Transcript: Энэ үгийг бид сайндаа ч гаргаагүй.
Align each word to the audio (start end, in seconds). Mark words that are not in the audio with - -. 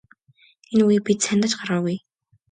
Энэ 0.73 0.83
үгийг 0.85 1.03
бид 1.07 1.19
сайндаа 1.25 1.49
ч 1.51 1.53
гаргаагүй. 1.59 1.95